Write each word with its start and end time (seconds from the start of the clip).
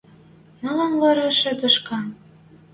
–Малын 0.63 0.93
вара 1.01 1.27
шӹдешкӓ? 1.39 1.99